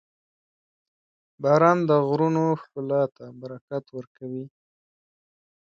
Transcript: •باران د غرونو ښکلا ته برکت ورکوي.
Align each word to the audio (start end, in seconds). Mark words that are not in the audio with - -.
•باران 1.41 1.79
د 1.89 1.91
غرونو 2.07 2.43
ښکلا 2.61 3.01
ته 3.15 3.25
برکت 3.41 3.85
ورکوي. 3.97 4.45